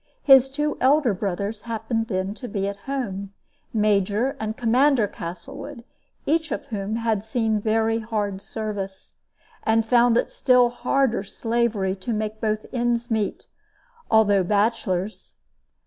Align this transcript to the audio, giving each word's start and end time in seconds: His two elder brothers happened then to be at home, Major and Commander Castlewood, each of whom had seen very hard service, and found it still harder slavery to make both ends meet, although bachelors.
His 0.23 0.49
two 0.49 0.77
elder 0.81 1.13
brothers 1.13 1.61
happened 1.61 2.07
then 2.07 2.33
to 2.33 2.47
be 2.47 2.67
at 2.67 2.75
home, 2.89 3.33
Major 3.71 4.35
and 4.39 4.57
Commander 4.57 5.07
Castlewood, 5.07 5.83
each 6.25 6.51
of 6.51 6.65
whom 6.69 6.95
had 6.95 7.23
seen 7.23 7.59
very 7.61 7.99
hard 7.99 8.41
service, 8.41 9.17
and 9.61 9.85
found 9.85 10.17
it 10.17 10.31
still 10.31 10.69
harder 10.69 11.21
slavery 11.21 11.95
to 11.97 12.13
make 12.13 12.41
both 12.41 12.65
ends 12.73 13.11
meet, 13.11 13.45
although 14.09 14.43
bachelors. 14.43 15.35